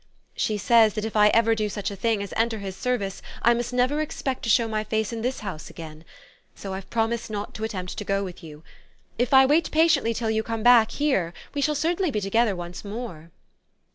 "She 0.35 0.57
says 0.57 0.95
that 0.95 1.05
if 1.05 1.15
I 1.15 1.27
ever 1.27 1.53
do 1.53 1.69
such 1.69 1.91
a 1.91 1.95
thing 1.95 2.23
as 2.23 2.33
enter 2.35 2.57
his 2.57 2.75
service 2.75 3.21
I 3.43 3.53
must 3.53 3.71
never 3.71 4.01
expect 4.01 4.41
to 4.41 4.49
show 4.49 4.67
my 4.67 4.83
face 4.83 5.13
in 5.13 5.21
this 5.21 5.41
house 5.41 5.69
again. 5.69 6.05
So 6.55 6.73
I've 6.73 6.89
promised 6.89 7.29
not 7.29 7.53
to 7.53 7.63
attempt 7.63 7.99
to 7.99 8.03
go 8.03 8.23
with 8.23 8.43
you. 8.43 8.63
If 9.19 9.31
I 9.31 9.45
wait 9.45 9.69
patiently 9.69 10.15
till 10.15 10.31
you 10.31 10.41
come 10.41 10.63
back 10.63 10.89
here 10.93 11.35
we 11.53 11.61
shall 11.61 11.75
certainly 11.75 12.09
be 12.09 12.19
together 12.19 12.55
once 12.55 12.83
more." 12.83 13.29